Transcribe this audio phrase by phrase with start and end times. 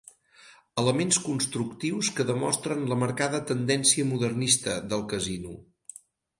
[0.83, 5.57] Elements constructius que demostren la marcada tendència modernista del Casino.